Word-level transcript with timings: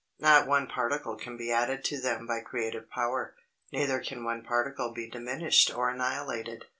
Not 0.19 0.47
one 0.47 0.65
particle 0.65 1.15
can 1.15 1.37
be 1.37 1.51
added 1.51 1.83
to 1.83 2.01
them 2.01 2.25
by 2.25 2.39
creative 2.39 2.89
power. 2.89 3.35
Neither 3.71 3.99
can 3.99 4.23
one 4.23 4.41
particle 4.41 4.91
be 4.91 5.07
diminished 5.07 5.71
or 5.71 5.91
annihilated. 5.91 6.65